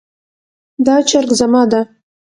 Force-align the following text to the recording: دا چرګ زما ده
دا 0.85 0.95
چرګ 1.09 1.29
زما 1.39 1.61
ده 1.71 1.81